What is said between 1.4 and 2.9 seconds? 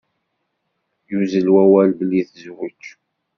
wawal belli tezweǧ.